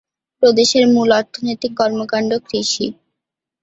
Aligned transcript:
প্রদেশের 0.43 0.85
মূল 0.87 1.09
অর্থনৈতিক 1.19 1.71
কর্মকাণ্ড 1.79 2.31
কৃষি। 2.47 2.87